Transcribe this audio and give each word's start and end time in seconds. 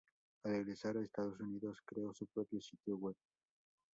Al 0.45 0.53
regresar 0.53 0.97
a 0.97 1.03
Estados 1.03 1.39
Unidos, 1.41 1.77
creó 1.85 2.11
su 2.11 2.25
propio 2.25 2.59
sitio 2.59 2.97
web. 2.97 3.15